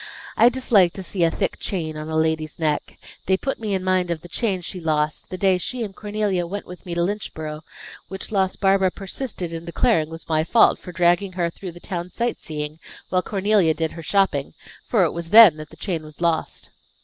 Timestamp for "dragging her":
10.91-11.51